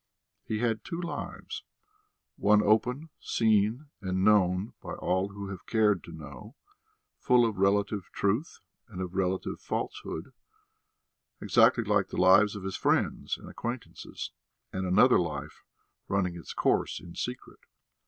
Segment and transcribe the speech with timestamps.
[0.43, 1.63] He had two lives:
[2.35, 6.55] one, open, seen and known by all who cared to know,
[7.19, 10.33] full of relative truth and of relative falsehood,
[11.39, 14.31] exactly like the lives of his friends and acquaintances;
[14.73, 15.61] and another life
[16.07, 17.59] running its course in secret.